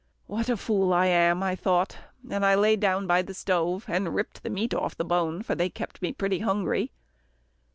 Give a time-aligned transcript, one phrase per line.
[0.25, 1.43] What a fool I am!
[1.43, 5.05] I thought, and I lay down by the stove, and ripped the meat off the
[5.05, 6.91] bone, for they kept me pretty hungry.